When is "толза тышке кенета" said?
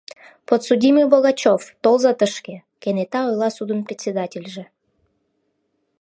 1.83-3.19